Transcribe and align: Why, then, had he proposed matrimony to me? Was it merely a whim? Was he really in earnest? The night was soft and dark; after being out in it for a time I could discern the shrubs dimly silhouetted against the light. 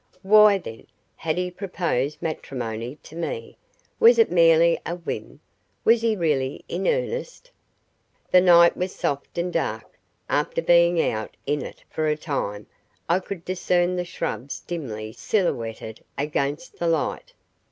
Why, 0.23 0.57
then, 0.57 0.87
had 1.15 1.37
he 1.37 1.51
proposed 1.51 2.23
matrimony 2.23 2.97
to 3.03 3.15
me? 3.15 3.55
Was 3.99 4.17
it 4.17 4.31
merely 4.31 4.79
a 4.83 4.95
whim? 4.95 5.41
Was 5.85 6.01
he 6.01 6.15
really 6.15 6.65
in 6.67 6.87
earnest? 6.87 7.51
The 8.31 8.41
night 8.41 8.75
was 8.75 8.95
soft 8.95 9.37
and 9.37 9.53
dark; 9.53 9.99
after 10.27 10.59
being 10.63 10.99
out 10.99 11.37
in 11.45 11.61
it 11.61 11.83
for 11.87 12.07
a 12.07 12.17
time 12.17 12.65
I 13.07 13.19
could 13.19 13.45
discern 13.45 13.95
the 13.95 14.03
shrubs 14.03 14.61
dimly 14.61 15.13
silhouetted 15.13 16.03
against 16.17 16.79
the 16.79 16.87
light. 16.87 17.33